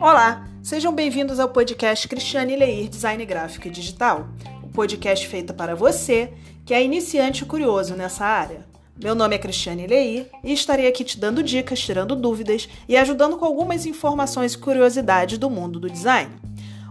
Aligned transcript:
Olá, 0.00 0.48
sejam 0.62 0.94
bem-vindos 0.94 1.38
ao 1.38 1.50
podcast 1.50 2.08
Cristiane 2.08 2.56
Leir 2.56 2.88
Design 2.88 3.22
Gráfico 3.26 3.68
e 3.68 3.70
Digital, 3.70 4.30
o 4.62 4.68
podcast 4.68 5.28
feito 5.28 5.52
para 5.52 5.76
você 5.76 6.32
que 6.64 6.72
é 6.72 6.82
iniciante 6.82 7.42
e 7.42 7.46
curioso 7.46 7.94
nessa 7.94 8.24
área. 8.24 8.64
Meu 8.96 9.14
nome 9.14 9.34
é 9.34 9.38
Cristiane 9.38 9.86
Leir 9.86 10.30
e 10.42 10.54
estarei 10.54 10.86
aqui 10.86 11.04
te 11.04 11.20
dando 11.20 11.42
dicas, 11.42 11.80
tirando 11.80 12.16
dúvidas 12.16 12.66
e 12.88 12.96
ajudando 12.96 13.36
com 13.36 13.44
algumas 13.44 13.84
informações 13.84 14.54
e 14.54 14.58
curiosidades 14.58 15.36
do 15.36 15.50
mundo 15.50 15.78
do 15.78 15.90
design. 15.90 16.30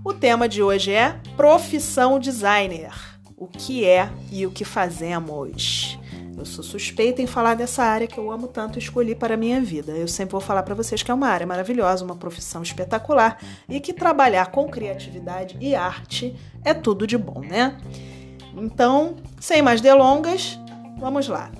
O 0.05 0.13
tema 0.13 0.47
de 0.47 0.61
hoje 0.61 0.91
é 0.91 1.19
profissão 1.35 2.19
designer. 2.19 2.93
O 3.35 3.47
que 3.47 3.85
é 3.85 4.07
e 4.31 4.45
o 4.45 4.51
que 4.51 4.63
fazemos? 4.63 5.98
Eu 6.39 6.45
sou 6.45 6.63
suspeita 6.63 7.21
em 7.21 7.27
falar 7.27 7.53
dessa 7.53 7.83
área 7.83 8.07
que 8.07 8.17
eu 8.17 8.31
amo 8.31 8.47
tanto 8.47 8.77
e 8.77 8.81
escolhi 8.81 9.13
para 9.13 9.33
a 9.33 9.37
minha 9.37 9.59
vida. 9.59 9.91
Eu 9.91 10.07
sempre 10.07 10.31
vou 10.31 10.39
falar 10.39 10.63
para 10.63 10.73
vocês 10.73 11.03
que 11.03 11.11
é 11.11 11.13
uma 11.13 11.27
área 11.27 11.45
maravilhosa, 11.45 12.05
uma 12.05 12.15
profissão 12.15 12.63
espetacular 12.63 13.37
e 13.67 13.81
que 13.81 13.91
trabalhar 13.91 14.49
com 14.49 14.69
criatividade 14.69 15.57
e 15.59 15.75
arte 15.75 16.33
é 16.63 16.73
tudo 16.73 17.05
de 17.05 17.17
bom, 17.17 17.41
né? 17.41 17.77
Então, 18.55 19.17
sem 19.37 19.61
mais 19.61 19.81
delongas, 19.81 20.57
vamos 20.97 21.27
lá. 21.27 21.51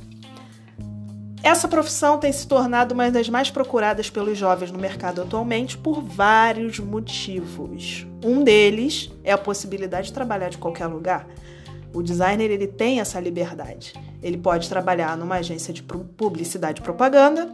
Essa 1.43 1.67
profissão 1.67 2.17
tem 2.17 2.31
se 2.31 2.47
tornado 2.47 2.93
uma 2.93 3.11
das 3.11 3.27
mais 3.27 3.51
procuradas 3.51 4.09
pelos 4.09 4.37
jovens 4.37 4.71
no 4.71 4.79
mercado 4.79 5.21
atualmente 5.21 5.77
por 5.77 6.01
vários 6.01 6.79
motivos. 6.79 8.07
Um 8.23 8.43
deles 8.45 9.11
é 9.25 9.33
a 9.33 9.37
possibilidade 9.37 10.07
de 10.07 10.13
trabalhar 10.13 10.49
de 10.49 10.57
qualquer 10.57 10.87
lugar. 10.87 11.27
O 11.93 12.01
designer 12.01 12.51
ele 12.51 12.67
tem 12.67 12.99
essa 12.99 13.19
liberdade. 13.19 13.93
Ele 14.21 14.37
pode 14.37 14.69
trabalhar 14.69 15.17
numa 15.17 15.35
agência 15.35 15.73
de 15.73 15.81
publicidade 15.81 16.81
e 16.81 16.83
propaganda, 16.83 17.49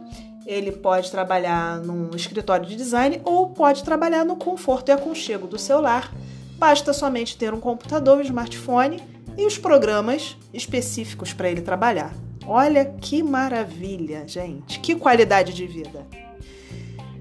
ele 0.46 0.70
pode 0.70 1.10
trabalhar 1.10 1.78
num 1.80 2.14
escritório 2.14 2.66
de 2.66 2.76
design 2.76 3.20
ou 3.24 3.48
pode 3.48 3.82
trabalhar 3.82 4.24
no 4.24 4.36
conforto 4.36 4.88
e 4.90 4.92
aconchego 4.92 5.46
do 5.46 5.58
seu 5.58 5.80
lar. 5.80 6.12
Basta 6.56 6.92
somente 6.92 7.36
ter 7.36 7.52
um 7.52 7.60
computador, 7.60 8.18
um 8.18 8.22
smartphone 8.22 9.02
e 9.36 9.44
os 9.44 9.58
programas 9.58 10.36
específicos 10.54 11.32
para 11.32 11.50
ele 11.50 11.60
trabalhar. 11.60 12.14
Olha 12.46 12.84
que 12.84 13.22
maravilha, 13.22 14.26
gente! 14.26 14.78
Que 14.78 14.94
qualidade 14.94 15.52
de 15.52 15.66
vida! 15.66 16.25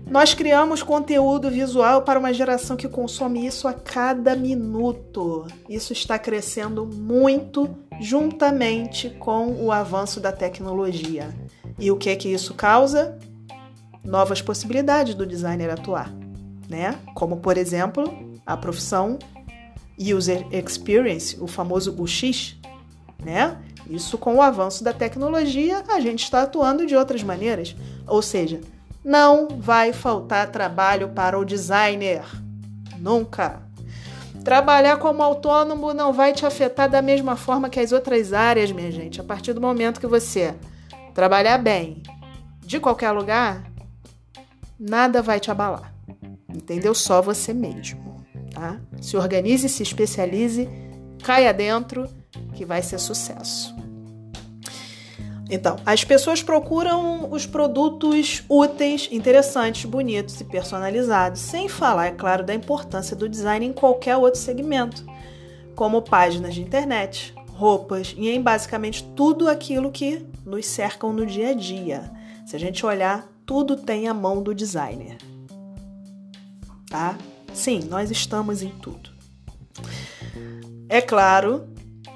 Nós 0.08 0.36
criamos 0.36 0.84
conteúdo 0.84 1.50
visual 1.50 2.04
para 2.04 2.20
uma 2.20 2.32
geração 2.32 2.78
que 2.78 2.88
consome 2.88 3.46
isso 3.46 3.68
a 3.68 3.74
cada 3.74 4.36
minuto. 4.36 5.48
Isso 5.68 5.94
está 5.94 6.20
crescendo 6.20 6.86
muito 6.86 7.76
juntamente 8.00 9.10
com 9.10 9.48
o 9.64 9.72
avanço 9.72 10.20
da 10.20 10.32
tecnologia. 10.32 11.34
E 11.80 11.92
o 11.92 11.98
que 11.98 12.10
é 12.10 12.16
que 12.16 12.30
isso 12.30 12.54
causa? 12.54 13.18
Novas 14.04 14.42
possibilidades 14.42 15.16
do 15.16 15.26
designer 15.26 15.72
atuar, 15.72 16.14
né? 16.70 17.00
Como 17.16 17.38
por 17.38 17.58
exemplo, 17.58 18.04
a 18.46 18.56
profissão 18.56 19.18
User 20.00 20.46
Experience, 20.52 21.36
o 21.42 21.48
famoso 21.48 21.96
UX, 22.00 22.56
né? 23.24 23.58
Isso 23.90 24.18
com 24.18 24.36
o 24.36 24.42
avanço 24.42 24.84
da 24.84 24.94
tecnologia, 24.94 25.84
a 25.88 26.00
gente 26.00 26.24
está 26.24 26.44
atuando 26.44 26.86
de 26.86 26.96
outras 26.96 27.24
maneiras. 27.24 27.76
Ou 28.08 28.22
seja, 28.22 28.62
não 29.06 29.48
vai 29.60 29.94
faltar 29.94 30.50
trabalho 30.50 31.10
para 31.10 31.38
o 31.38 31.46
designer. 31.46 32.26
Nunca. 32.98 33.62
Trabalhar 34.44 34.98
como 34.98 35.22
autônomo 35.22 35.94
não 35.94 36.12
vai 36.12 36.34
te 36.34 36.44
afetar 36.44 36.90
da 36.90 37.04
mesma 37.04 37.36
forma 37.36 37.70
que 37.70 37.80
as 37.80 37.92
outras 37.92 38.34
áreas, 38.34 38.72
minha 38.72 38.92
gente. 38.92 39.22
A 39.22 39.24
partir 39.24 39.54
do 39.54 39.62
momento 39.62 40.00
que 40.00 40.08
você 40.08 40.56
trabalhar 41.14 41.60
bem 41.60 42.02
de 42.62 42.80
qualquer 42.80 43.12
lugar, 43.12 43.64
nada 44.80 45.22
vai 45.22 45.40
te 45.40 45.52
abalar. 45.52 45.94
Entendeu? 46.50 46.96
Só 46.96 47.22
você 47.22 47.54
mesmo, 47.54 48.26
tá? 48.52 48.80
Se 49.00 49.16
organize, 49.16 49.70
se 49.70 49.84
especialize, 49.84 50.68
caia 51.24 51.54
dentro 51.54 52.10
que 52.56 52.66
vai 52.66 52.82
ser 52.82 53.00
sucesso. 53.00 53.76
Então, 55.50 55.78
as 55.86 56.04
pessoas 56.04 56.42
procuram 56.42 57.32
os 57.32 57.46
produtos 57.46 58.44
úteis, 58.50 59.08
interessantes, 59.12 59.86
bonitos 59.86 60.40
e 60.42 60.44
personalizados, 60.44 61.40
sem 61.40 61.70
falar, 61.70 62.08
é 62.08 62.12
claro, 62.12 62.44
da 62.44 62.54
importância 62.54 63.16
do 63.16 63.30
design 63.30 63.66
em 63.66 63.74
qualquer 63.74 64.18
outro 64.18 64.40
segmento, 64.40 65.06
como 65.76 66.02
páginas 66.02 66.56
de 66.56 66.62
internet, 66.62 67.34
roupas 67.52 68.16
e 68.18 68.30
em 68.30 68.42
basicamente 68.42 69.04
tudo 69.16 69.48
aquilo 69.48 69.92
que 69.92 70.26
nos 70.44 70.66
cercam 70.66 71.14
no 71.14 71.26
dia 71.26 71.50
a 71.50 71.54
dia. 71.54 72.12
Se 72.46 72.56
a 72.56 72.60
gente 72.60 72.84
olhar, 72.86 73.28
tudo 73.46 73.76
tem 73.76 74.08
a 74.08 74.14
mão 74.14 74.42
do 74.42 74.54
designer. 74.54 75.18
Tá? 76.90 77.18
Sim, 77.54 77.82
nós 77.90 78.10
estamos 78.10 78.64
em 78.64 78.70
tudo. 78.70 79.12
É 80.90 81.02
claro 81.02 81.68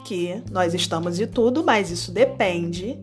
que 0.05 0.41
nós 0.49 0.73
estamos 0.73 1.19
em 1.19 1.27
tudo, 1.27 1.63
mas 1.63 1.91
isso 1.91 2.11
depende 2.11 2.99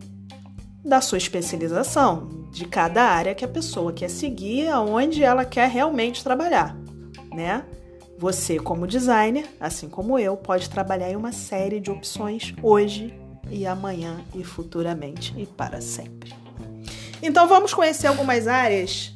da 0.87 1.01
sua 1.01 1.19
especialização, 1.19 2.47
de 2.53 2.65
cada 2.65 3.03
área 3.03 3.35
que 3.35 3.45
a 3.45 3.49
pessoa 3.49 3.93
quer 3.93 4.09
seguir, 4.09 4.69
aonde 4.69 5.25
ela 5.25 5.45
quer 5.45 5.69
realmente 5.69 6.23
trabalhar, 6.23 6.77
né? 7.35 7.65
Você, 8.19 8.59
como 8.59 8.87
designer, 8.87 9.47
assim 9.61 9.89
como 9.89 10.19
eu, 10.19 10.37
pode 10.37 10.71
trabalhar 10.71 11.11
em 11.11 11.17
uma 11.17 11.33
série 11.33 11.81
de 11.81 11.91
opções 11.91 12.55
hoje 12.63 13.13
e 13.51 13.67
amanhã 13.67 14.25
e 14.35 14.43
futuramente 14.43 15.35
e 15.37 15.45
para 15.45 15.81
sempre. 15.81 16.33
Então 17.21 17.47
vamos 17.49 17.75
conhecer 17.75 18.07
algumas 18.07 18.47
áreas 18.47 19.13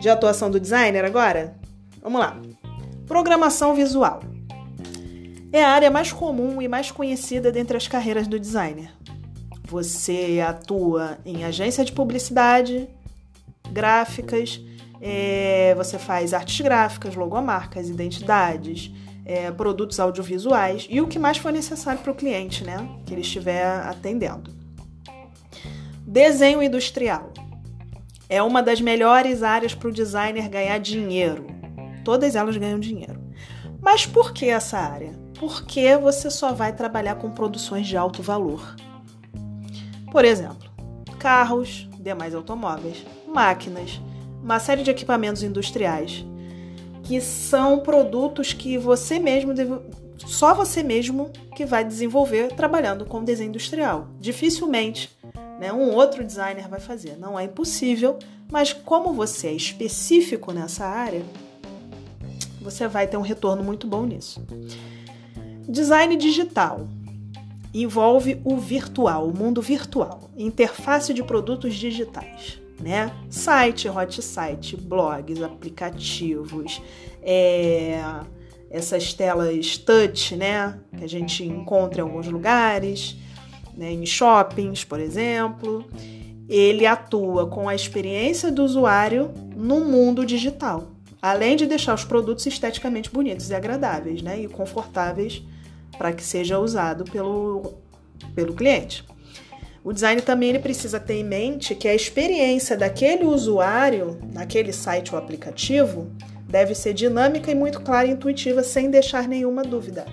de 0.00 0.08
atuação 0.08 0.50
do 0.50 0.60
designer 0.60 1.04
agora? 1.04 1.56
Vamos 2.02 2.20
lá. 2.20 2.36
Programação 3.06 3.74
visual. 3.74 4.20
É 5.52 5.64
a 5.64 5.70
área 5.70 5.90
mais 5.90 6.12
comum 6.12 6.60
e 6.60 6.68
mais 6.68 6.90
conhecida 6.90 7.50
dentre 7.50 7.76
as 7.76 7.88
carreiras 7.88 8.26
do 8.26 8.38
designer. 8.38 8.90
Você 9.66 10.42
atua 10.46 11.18
em 11.24 11.44
agência 11.44 11.84
de 11.84 11.92
publicidade, 11.92 12.88
gráficas, 13.70 14.60
é, 15.00 15.74
você 15.76 15.98
faz 15.98 16.32
artes 16.32 16.60
gráficas, 16.60 17.14
logomarcas, 17.14 17.88
identidades, 17.88 18.92
é, 19.24 19.50
produtos 19.50 19.98
audiovisuais 19.98 20.86
e 20.88 21.00
o 21.00 21.08
que 21.08 21.18
mais 21.18 21.36
for 21.36 21.52
necessário 21.52 22.00
para 22.00 22.12
o 22.12 22.14
cliente, 22.14 22.64
né? 22.64 22.88
Que 23.04 23.12
ele 23.12 23.22
estiver 23.22 23.64
atendendo. 23.64 24.54
Desenho 26.06 26.62
industrial 26.62 27.32
é 28.28 28.40
uma 28.42 28.62
das 28.62 28.80
melhores 28.80 29.42
áreas 29.42 29.74
para 29.74 29.88
o 29.88 29.92
designer 29.92 30.48
ganhar 30.48 30.78
dinheiro. 30.78 31.46
Todas 32.04 32.36
elas 32.36 32.56
ganham 32.56 32.78
dinheiro. 32.78 33.20
Mas 33.82 34.06
por 34.06 34.32
que 34.32 34.46
essa 34.46 34.78
área? 34.78 35.12
Porque 35.38 35.96
você 35.96 36.30
só 36.30 36.52
vai 36.52 36.72
trabalhar 36.72 37.16
com 37.16 37.30
produções 37.30 37.86
de 37.86 37.96
alto 37.96 38.22
valor. 38.22 38.76
Por 40.10 40.24
exemplo, 40.24 40.70
carros, 41.18 41.88
demais 41.98 42.34
automóveis, 42.34 43.04
máquinas, 43.26 44.00
uma 44.42 44.58
série 44.60 44.82
de 44.82 44.90
equipamentos 44.90 45.42
industriais, 45.42 46.24
que 47.02 47.20
são 47.20 47.80
produtos 47.80 48.52
que 48.52 48.78
você 48.78 49.18
mesmo 49.18 49.52
deve, 49.52 49.80
só 50.18 50.54
você 50.54 50.82
mesmo 50.82 51.30
que 51.54 51.64
vai 51.64 51.84
desenvolver 51.84 52.52
trabalhando 52.52 53.04
com 53.04 53.24
desenho 53.24 53.48
industrial. 53.48 54.08
Dificilmente 54.20 55.10
né, 55.58 55.72
um 55.72 55.92
outro 55.94 56.24
designer 56.24 56.68
vai 56.68 56.80
fazer. 56.80 57.16
Não 57.18 57.38
é 57.38 57.44
impossível, 57.44 58.18
mas 58.50 58.72
como 58.72 59.12
você 59.12 59.48
é 59.48 59.52
específico 59.52 60.52
nessa 60.52 60.84
área, 60.84 61.24
você 62.60 62.86
vai 62.88 63.06
ter 63.06 63.16
um 63.16 63.22
retorno 63.22 63.62
muito 63.62 63.86
bom 63.86 64.04
nisso. 64.04 64.44
Design 65.68 66.16
digital 66.16 66.86
envolve 67.82 68.40
o 68.44 68.56
virtual, 68.56 69.28
o 69.28 69.36
mundo 69.36 69.60
virtual, 69.60 70.30
interface 70.36 71.12
de 71.12 71.22
produtos 71.22 71.74
digitais, 71.74 72.60
né? 72.80 73.12
Site, 73.28 73.88
hot 73.88 74.22
site, 74.22 74.76
blogs, 74.76 75.42
aplicativos, 75.42 76.80
é, 77.22 78.00
essas 78.70 79.12
telas 79.12 79.76
touch, 79.78 80.36
né? 80.36 80.78
Que 80.96 81.04
a 81.04 81.08
gente 81.08 81.44
encontra 81.44 82.00
em 82.00 82.02
alguns 82.02 82.26
lugares, 82.28 83.16
né? 83.76 83.92
em 83.92 84.06
shoppings, 84.06 84.84
por 84.84 85.00
exemplo. 85.00 85.84
Ele 86.48 86.86
atua 86.86 87.46
com 87.46 87.68
a 87.68 87.74
experiência 87.74 88.52
do 88.52 88.62
usuário 88.64 89.32
no 89.56 89.84
mundo 89.84 90.24
digital, 90.24 90.92
além 91.20 91.56
de 91.56 91.66
deixar 91.66 91.94
os 91.94 92.04
produtos 92.04 92.46
esteticamente 92.46 93.10
bonitos 93.10 93.50
e 93.50 93.54
agradáveis, 93.54 94.22
né? 94.22 94.40
E 94.40 94.46
confortáveis 94.48 95.42
para 95.96 96.12
que 96.12 96.22
seja 96.22 96.58
usado 96.58 97.04
pelo, 97.04 97.74
pelo 98.34 98.54
cliente. 98.54 99.04
O 99.86 99.92
design 99.92 100.20
também 100.20 100.48
ele 100.48 100.58
precisa 100.58 100.98
ter 100.98 101.14
em 101.14 101.24
mente 101.24 101.74
que 101.74 101.86
a 101.86 101.94
experiência 101.94 102.76
daquele 102.76 103.24
usuário 103.24 104.18
naquele 104.32 104.72
site 104.72 105.14
ou 105.14 105.18
aplicativo 105.18 106.10
deve 106.48 106.74
ser 106.74 106.92
dinâmica 106.92 107.50
e 107.50 107.54
muito 107.54 107.80
clara 107.80 108.08
e 108.08 108.10
intuitiva, 108.10 108.62
sem 108.62 108.90
deixar 108.90 109.28
nenhuma 109.28 109.62
dúvida. 109.62 110.04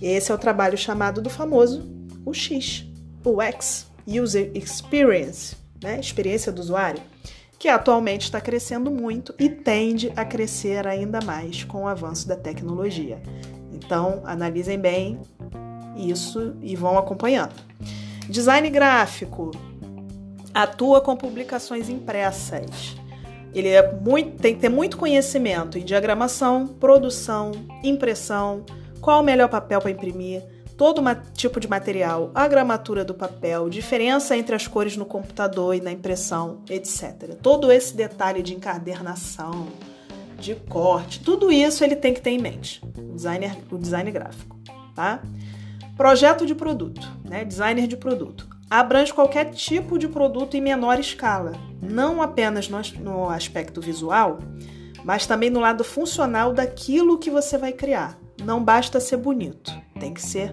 Esse 0.00 0.30
é 0.30 0.34
o 0.34 0.38
trabalho 0.38 0.78
chamado 0.78 1.20
do 1.20 1.28
famoso 1.28 1.84
UX, 2.24 2.84
UX, 3.24 3.86
User 4.06 4.50
Experience, 4.54 5.56
né? 5.82 5.98
experiência 5.98 6.52
do 6.52 6.60
usuário. 6.60 7.02
que 7.58 7.66
atualmente 7.66 8.22
está 8.22 8.40
crescendo 8.40 8.88
muito 8.88 9.34
e 9.36 9.48
tende 9.48 10.12
a 10.14 10.24
crescer 10.24 10.86
ainda 10.86 11.20
mais 11.20 11.64
com 11.64 11.82
o 11.82 11.88
avanço 11.88 12.28
da 12.28 12.36
tecnologia. 12.36 13.20
Então, 13.88 14.20
analisem 14.26 14.78
bem 14.78 15.18
isso 15.96 16.54
e 16.60 16.76
vão 16.76 16.98
acompanhando. 16.98 17.54
Design 18.28 18.68
gráfico 18.68 19.50
atua 20.52 21.00
com 21.00 21.16
publicações 21.16 21.88
impressas. 21.88 22.94
Ele 23.54 23.68
é 23.68 23.90
muito, 23.90 24.36
tem 24.42 24.54
que 24.54 24.60
ter 24.60 24.68
muito 24.68 24.98
conhecimento 24.98 25.78
em 25.78 25.84
diagramação, 25.86 26.66
produção, 26.66 27.52
impressão, 27.82 28.62
qual 29.00 29.22
o 29.22 29.24
melhor 29.24 29.48
papel 29.48 29.80
para 29.80 29.90
imprimir, 29.90 30.42
todo 30.76 31.02
tipo 31.32 31.58
de 31.58 31.66
material, 31.66 32.30
a 32.34 32.46
gramatura 32.46 33.06
do 33.06 33.14
papel, 33.14 33.70
diferença 33.70 34.36
entre 34.36 34.54
as 34.54 34.66
cores 34.66 34.98
no 34.98 35.06
computador 35.06 35.74
e 35.74 35.80
na 35.80 35.92
impressão, 35.92 36.60
etc. 36.68 37.36
Todo 37.40 37.72
esse 37.72 37.96
detalhe 37.96 38.42
de 38.42 38.54
encadernação, 38.54 39.66
de 40.38 40.54
corte, 40.54 41.20
tudo 41.20 41.50
isso 41.50 41.82
ele 41.82 41.96
tem 41.96 42.14
que 42.14 42.20
ter 42.20 42.30
em 42.30 42.38
mente, 42.38 42.80
o 42.96 43.14
designer, 43.14 43.56
o 43.70 43.76
design 43.76 44.10
gráfico, 44.10 44.56
tá? 44.94 45.20
Projeto 45.96 46.46
de 46.46 46.54
produto, 46.54 47.10
né? 47.24 47.44
Designer 47.44 47.88
de 47.88 47.96
produto. 47.96 48.48
Abrange 48.70 49.12
qualquer 49.12 49.50
tipo 49.50 49.98
de 49.98 50.06
produto 50.06 50.56
em 50.56 50.60
menor 50.60 51.00
escala, 51.00 51.52
não 51.82 52.22
apenas 52.22 52.68
no, 52.68 52.78
no 53.00 53.28
aspecto 53.28 53.80
visual, 53.80 54.38
mas 55.04 55.26
também 55.26 55.50
no 55.50 55.60
lado 55.60 55.82
funcional 55.82 56.52
daquilo 56.52 57.18
que 57.18 57.30
você 57.30 57.58
vai 57.58 57.72
criar. 57.72 58.18
Não 58.44 58.62
basta 58.62 59.00
ser 59.00 59.16
bonito, 59.16 59.72
tem 59.98 60.14
que 60.14 60.22
ser 60.22 60.52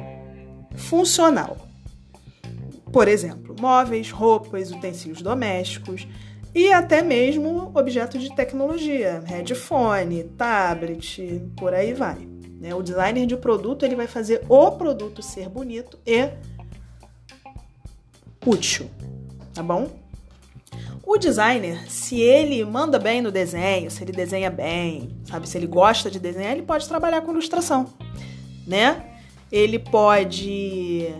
funcional. 0.75 1.57
Por 2.91 3.07
exemplo, 3.07 3.55
móveis, 3.59 4.09
roupas, 4.09 4.71
utensílios 4.71 5.21
domésticos 5.21 6.07
e 6.55 6.71
até 6.71 7.01
mesmo 7.01 7.69
objetos 7.75 8.23
de 8.23 8.33
tecnologia, 8.33 9.21
headphone, 9.25 10.23
tablet, 10.37 11.43
por 11.57 11.73
aí 11.73 11.93
vai. 11.93 12.17
Né? 12.61 12.73
O 12.73 12.81
designer 12.81 13.27
de 13.27 13.35
produto 13.35 13.83
ele 13.83 13.93
vai 13.93 14.07
fazer 14.07 14.41
o 14.47 14.71
produto 14.71 15.21
ser 15.21 15.49
bonito 15.49 15.99
e 16.07 16.29
útil, 18.45 18.89
tá 19.53 19.61
bom? 19.61 19.89
O 21.03 21.17
designer, 21.17 21.91
se 21.91 22.21
ele 22.21 22.63
manda 22.63 22.97
bem 22.97 23.21
no 23.21 23.31
desenho, 23.31 23.91
se 23.91 24.01
ele 24.01 24.13
desenha 24.13 24.49
bem, 24.49 25.09
sabe, 25.25 25.49
se 25.49 25.57
ele 25.57 25.67
gosta 25.67 26.09
de 26.09 26.19
desenhar, 26.19 26.53
ele 26.53 26.63
pode 26.63 26.87
trabalhar 26.87 27.21
com 27.21 27.31
ilustração, 27.31 27.93
né? 28.65 29.03
Ele 29.51 29.77
pode 29.77 31.13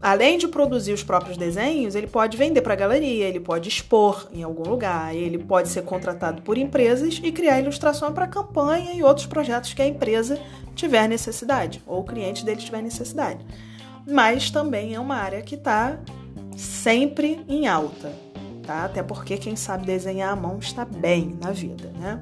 além 0.00 0.38
de 0.38 0.46
produzir 0.46 0.92
os 0.92 1.02
próprios 1.02 1.36
desenhos, 1.36 1.94
ele 1.94 2.06
pode 2.06 2.36
vender 2.36 2.62
para 2.62 2.74
galeria, 2.74 3.26
ele 3.26 3.40
pode 3.40 3.68
expor 3.68 4.28
em 4.32 4.42
algum 4.42 4.68
lugar, 4.68 5.14
ele 5.14 5.38
pode 5.38 5.68
ser 5.68 5.82
contratado 5.82 6.42
por 6.42 6.56
empresas 6.56 7.20
e 7.22 7.32
criar 7.32 7.60
ilustração 7.60 8.12
para 8.12 8.26
campanha 8.26 8.92
e 8.92 9.02
outros 9.02 9.26
projetos 9.26 9.74
que 9.74 9.82
a 9.82 9.86
empresa 9.86 10.40
tiver 10.74 11.08
necessidade 11.08 11.82
ou 11.86 12.00
o 12.00 12.04
cliente 12.04 12.44
dele 12.44 12.60
tiver 12.60 12.82
necessidade. 12.82 13.44
Mas 14.06 14.50
também 14.50 14.94
é 14.94 15.00
uma 15.00 15.16
área 15.16 15.42
que 15.42 15.56
está 15.56 15.98
sempre 16.56 17.44
em 17.48 17.66
alta, 17.66 18.12
tá? 18.62 18.84
Até 18.84 19.02
porque 19.02 19.36
quem 19.36 19.56
sabe 19.56 19.84
desenhar 19.84 20.32
à 20.32 20.36
mão 20.36 20.58
está 20.58 20.84
bem 20.84 21.36
na 21.42 21.50
vida, 21.50 21.92
né? 21.98 22.20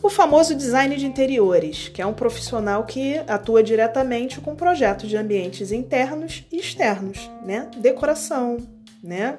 O 0.00 0.08
famoso 0.08 0.54
design 0.54 0.96
de 0.96 1.06
interiores, 1.06 1.88
que 1.88 2.00
é 2.00 2.06
um 2.06 2.14
profissional 2.14 2.84
que 2.84 3.18
atua 3.26 3.62
diretamente 3.62 4.40
com 4.40 4.54
projetos 4.54 5.08
de 5.08 5.16
ambientes 5.16 5.72
internos 5.72 6.44
e 6.52 6.58
externos, 6.58 7.28
né? 7.44 7.68
Decoração, 7.76 8.58
né? 9.02 9.38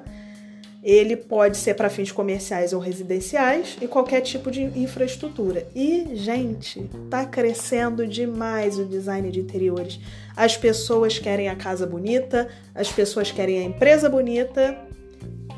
Ele 0.82 1.16
pode 1.16 1.56
ser 1.56 1.74
para 1.74 1.90
fins 1.90 2.12
comerciais 2.12 2.72
ou 2.72 2.80
residenciais 2.80 3.76
e 3.80 3.86
qualquer 3.86 4.20
tipo 4.20 4.50
de 4.50 4.62
infraestrutura. 4.62 5.66
E, 5.74 6.10
gente, 6.14 6.88
tá 7.10 7.24
crescendo 7.24 8.06
demais 8.06 8.78
o 8.78 8.84
design 8.84 9.30
de 9.30 9.40
interiores. 9.40 9.98
As 10.36 10.56
pessoas 10.56 11.18
querem 11.18 11.48
a 11.48 11.56
casa 11.56 11.86
bonita, 11.86 12.48
as 12.74 12.90
pessoas 12.90 13.30
querem 13.30 13.58
a 13.58 13.62
empresa 13.62 14.08
bonita 14.08 14.76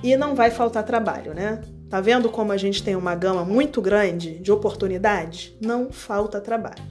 e 0.02 0.16
não 0.16 0.34
vai 0.34 0.50
faltar 0.50 0.84
trabalho, 0.84 1.34
né? 1.34 1.60
Tá 1.92 2.00
vendo 2.00 2.30
como 2.30 2.52
a 2.52 2.56
gente 2.56 2.82
tem 2.82 2.96
uma 2.96 3.14
gama 3.14 3.44
muito 3.44 3.82
grande 3.82 4.38
de 4.38 4.50
oportunidades? 4.50 5.52
Não 5.60 5.92
falta 5.92 6.40
trabalho. 6.40 6.82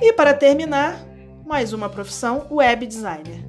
E 0.00 0.12
para 0.12 0.32
terminar, 0.32 1.04
mais 1.44 1.72
uma 1.72 1.88
profissão, 1.88 2.46
web 2.48 2.86
designer. 2.86 3.44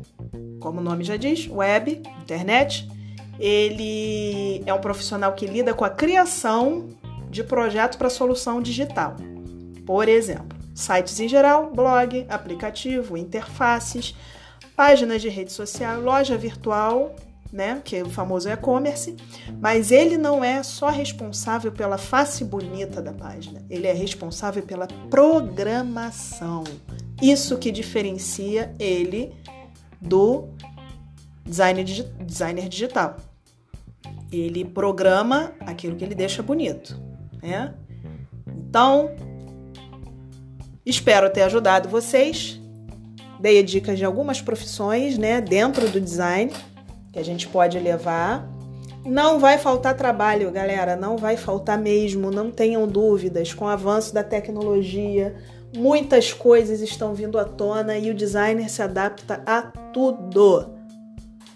Como 0.60 0.80
o 0.80 0.84
nome 0.84 1.04
já 1.04 1.18
diz, 1.18 1.48
web, 1.48 2.02
internet, 2.24 2.90
ele 3.40 4.64
é 4.66 4.74
um 4.74 4.82
profissional 4.82 5.34
que 5.34 5.46
lida 5.46 5.72
com 5.72 5.86
a 5.86 5.90
criação 5.92 6.90
de 7.30 7.44
projetos 7.44 7.96
para 7.96 8.10
solução 8.10 8.60
digital. 8.60 9.16
Por 9.86 10.10
exemplo, 10.10 10.58
sites 10.74 11.20
em 11.20 11.28
geral, 11.28 11.70
blog, 11.72 12.26
aplicativo, 12.28 13.16
interfaces, 13.16 14.16
páginas 14.76 15.22
de 15.22 15.30
rede 15.30 15.52
social, 15.52 16.02
loja 16.02 16.36
virtual 16.36 17.16
né, 17.54 17.80
que 17.86 17.98
é 17.98 18.02
o 18.02 18.10
famoso 18.10 18.50
e-commerce, 18.50 19.16
mas 19.62 19.92
ele 19.92 20.18
não 20.18 20.44
é 20.44 20.64
só 20.64 20.90
responsável 20.90 21.72
pela 21.72 22.00
face 22.00 22.44
bonita 22.44 23.00
da 23.00 23.14
página, 23.14 23.64
ele 23.70 23.86
é 23.86 23.94
responsável 23.94 24.64
pela 24.64 24.88
programação. 24.88 26.64
Isso 27.22 27.60
que 27.60 27.72
diferencia 27.72 28.74
ele 28.80 29.32
do 30.02 30.50
designer, 31.46 31.86
designer 32.26 32.68
digital. 32.68 33.18
Ele 34.32 34.66
programa 34.66 35.54
aquilo 35.60 35.96
que 35.96 36.04
ele 36.04 36.16
deixa 36.16 36.42
bonito, 36.42 37.00
né? 37.42 37.76
Então, 38.48 39.12
espero 40.84 41.30
ter 41.30 41.44
ajudado 41.44 41.88
vocês. 41.88 42.60
Dei 43.40 43.62
dicas 43.62 44.00
de 44.00 44.06
algumas 44.06 44.42
profissões, 44.42 45.18
né, 45.18 45.40
dentro 45.40 45.88
do 45.90 46.02
design 46.02 46.52
que 47.14 47.20
a 47.20 47.24
gente 47.24 47.48
pode 47.48 47.80
levar. 47.80 48.50
Não 49.06 49.40
vai 49.40 49.58
faltar 49.58 49.96
trabalho, 49.96 50.52
galera, 50.52 50.96
não 50.96 51.16
vai 51.16 51.38
faltar 51.38 51.78
mesmo, 51.78 52.32
não 52.32 52.50
tenham 52.50 52.88
dúvidas. 52.88 53.54
Com 53.54 53.66
o 53.66 53.70
avanço 53.70 54.14
da 54.14 54.24
tecnologia, 54.24 55.36
muitas 55.76 56.34
coisas 56.34 56.82
estão 56.82 57.14
vindo 57.14 57.38
à 57.38 57.46
tona 57.46 57.98
e 57.98 58.10
o 58.10 58.14
designer 58.16 58.70
se 58.70 58.82
adapta 58.82 59.44
a 59.46 59.62
tudo. 59.62 60.74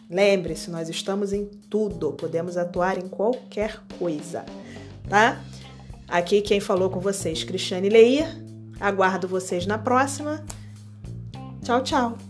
Lembre-se, 0.09 0.69
nós 0.69 0.87
estamos 0.87 1.33
em 1.33 1.45
tudo, 1.45 2.13
podemos 2.13 2.55
atuar 2.55 2.97
em 2.97 3.07
qualquer 3.07 3.81
coisa, 3.97 4.45
tá? 5.09 5.41
Aqui 6.07 6.41
quem 6.41 6.59
falou 6.59 6.89
com 6.89 6.99
vocês, 6.99 7.43
Cristiane 7.43 7.89
Leir. 7.89 8.25
Aguardo 8.79 9.27
vocês 9.27 9.65
na 9.65 9.77
próxima. 9.77 10.43
Tchau, 11.63 11.83
tchau. 11.83 12.26